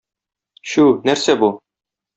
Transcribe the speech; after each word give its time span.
Чү, 0.71 0.87
нәрсә 1.11 1.39
бу? 1.45 1.55